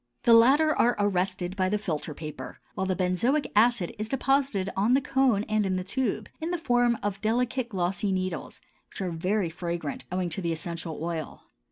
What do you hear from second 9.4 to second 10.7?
fragrant owing to the